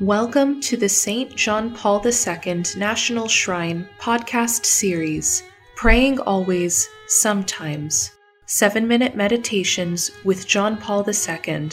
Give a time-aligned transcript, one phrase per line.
[0.00, 1.36] Welcome to the St.
[1.36, 5.42] John Paul II National Shrine podcast series,
[5.76, 8.10] Praying Always, Sometimes
[8.46, 11.68] Seven Minute Meditations with John Paul II.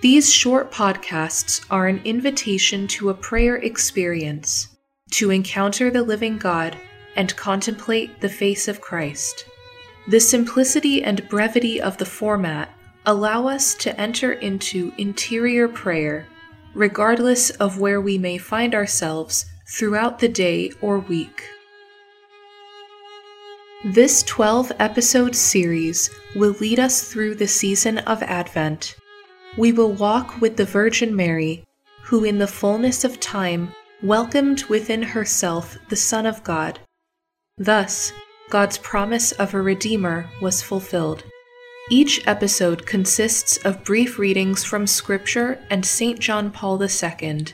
[0.00, 4.68] These short podcasts are an invitation to a prayer experience,
[5.10, 6.78] to encounter the living God
[7.14, 9.44] and contemplate the face of Christ.
[10.08, 12.70] The simplicity and brevity of the format
[13.04, 16.26] allow us to enter into interior prayer,
[16.74, 21.48] regardless of where we may find ourselves throughout the day or week.
[23.84, 28.96] This 12 episode series will lead us through the season of Advent.
[29.56, 31.64] We will walk with the Virgin Mary,
[32.04, 36.78] who in the fullness of time welcomed within herself the Son of God.
[37.58, 38.12] Thus,
[38.50, 41.24] God's promise of a Redeemer was fulfilled.
[41.90, 46.18] Each episode consists of brief readings from Scripture and St.
[46.18, 47.44] John Paul II,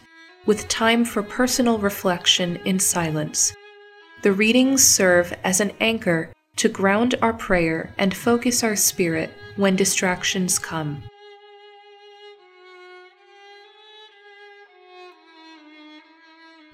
[0.47, 3.53] with time for personal reflection in silence.
[4.22, 9.75] The readings serve as an anchor to ground our prayer and focus our spirit when
[9.75, 11.03] distractions come.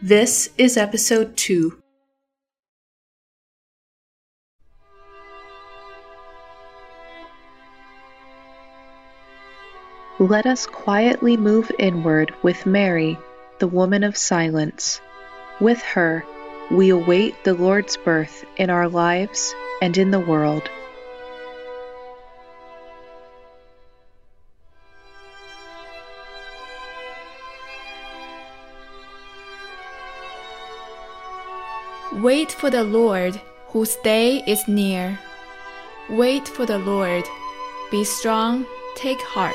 [0.02, 1.78] This is episode 2
[10.26, 13.16] Let us quietly move inward with Mary,
[13.60, 15.00] the woman of silence.
[15.60, 16.24] With her,
[16.68, 20.68] we await the Lord's birth in our lives and in the world.
[32.14, 35.20] Wait for the Lord, whose day is near.
[36.10, 37.22] Wait for the Lord.
[37.92, 38.66] Be strong,
[38.96, 39.54] take heart.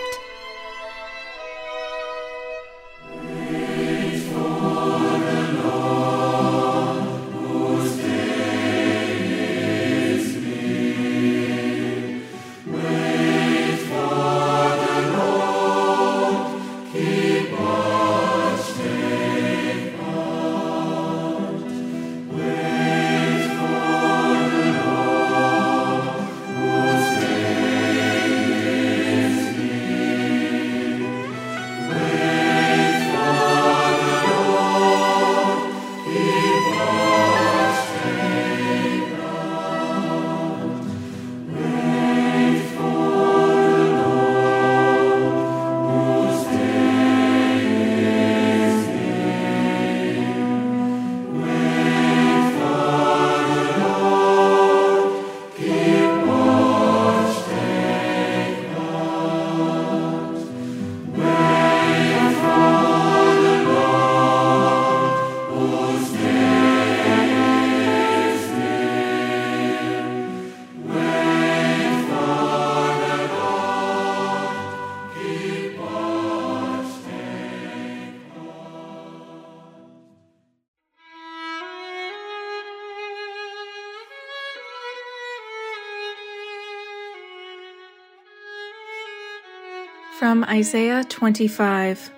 [90.22, 92.12] From Isaiah 25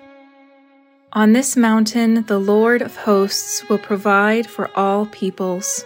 [1.14, 5.82] On this mountain the Lord of hosts will provide for all peoples.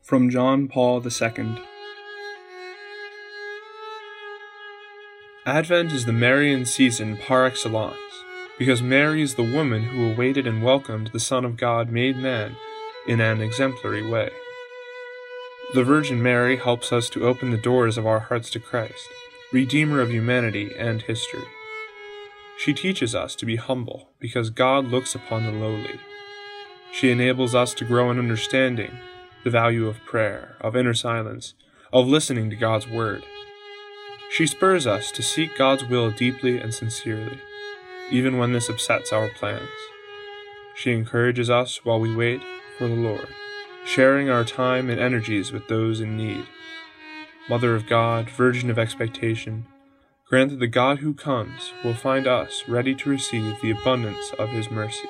[0.00, 1.58] From John Paul II
[5.44, 8.09] Advent is the Marian season par excellence
[8.60, 12.54] because Mary is the woman who awaited and welcomed the Son of God made man
[13.06, 14.28] in an exemplary way.
[15.72, 19.08] The Virgin Mary helps us to open the doors of our hearts to Christ,
[19.50, 21.46] Redeemer of humanity and history.
[22.58, 25.98] She teaches us to be humble because God looks upon the lowly.
[26.92, 28.92] She enables us to grow in understanding
[29.42, 31.54] the value of prayer, of inner silence,
[31.94, 33.24] of listening to God's Word.
[34.30, 37.40] She spurs us to seek God's will deeply and sincerely
[38.10, 39.68] even when this upsets our plans.
[40.74, 42.40] She encourages us while we wait
[42.78, 43.28] for the Lord,
[43.84, 46.46] sharing our time and energies with those in need.
[47.48, 49.66] Mother of God, Virgin of expectation,
[50.28, 54.48] grant that the God who comes will find us ready to receive the abundance of
[54.50, 55.08] his mercy.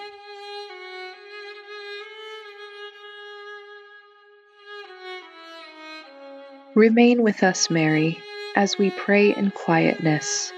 [6.74, 8.18] Remain with us, Mary,
[8.56, 10.52] as we pray in quietness.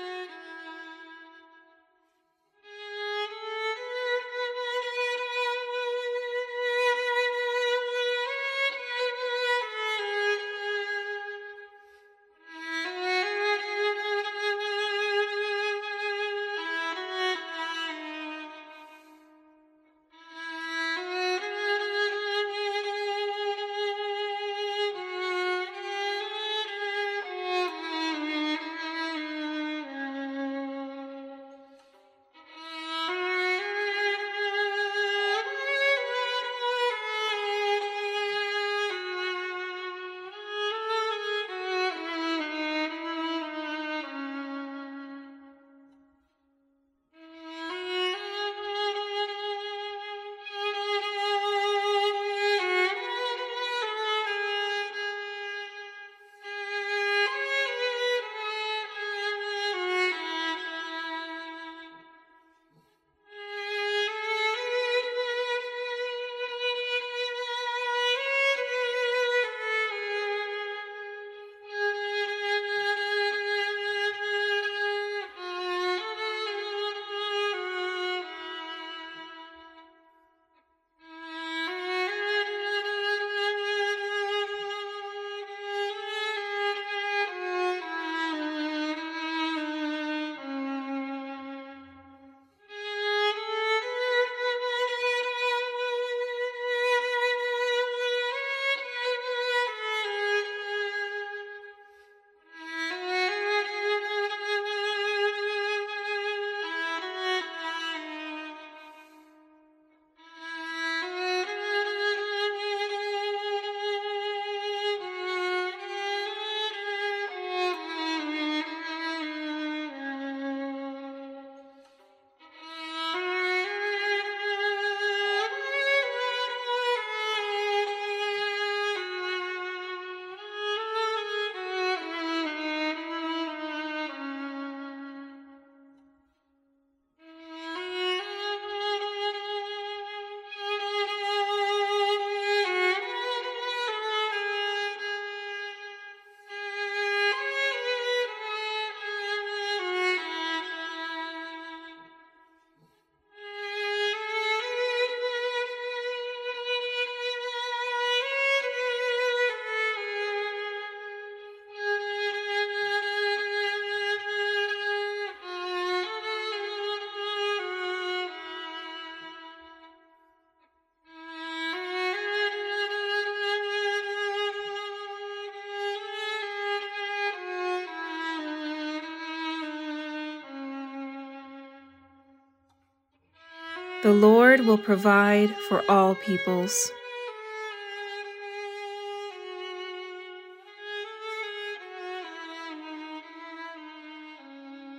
[184.03, 186.91] The Lord will provide for all peoples.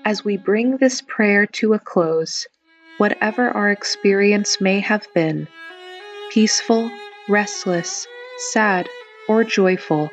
[0.05, 2.47] As we bring this prayer to a close,
[2.97, 5.47] whatever our experience may have been
[6.31, 6.89] peaceful,
[7.27, 8.07] restless,
[8.51, 8.87] sad,
[9.27, 10.09] or joyful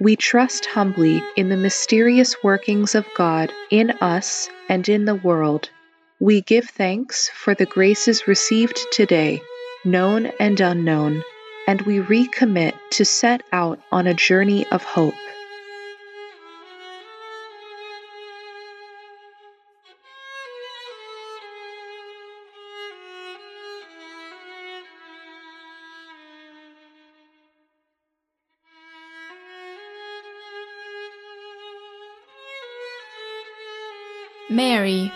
[0.00, 5.68] we trust humbly in the mysterious workings of God in us and in the world.
[6.22, 9.40] We give thanks for the graces received today,
[9.86, 11.22] known and unknown,
[11.66, 15.14] and we recommit to set out on a journey of hope.
[34.50, 35.10] Mary,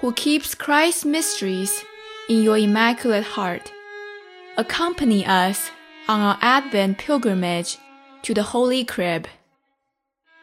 [0.00, 1.84] who keeps Christ's mysteries
[2.28, 3.72] in your Immaculate Heart,
[4.56, 5.70] accompany us
[6.08, 7.78] on our Advent pilgrimage
[8.22, 9.26] to the Holy Crib.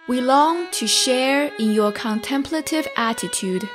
[0.08, 3.68] We long to share in your contemplative attitude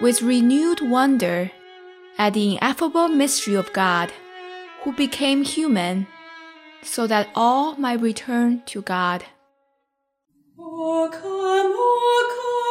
[0.00, 1.50] with renewed wonder
[2.18, 4.12] at the ineffable mystery of God,
[4.82, 6.06] who became human,
[6.82, 9.24] so that all might return to God.
[10.58, 12.67] O come, O come.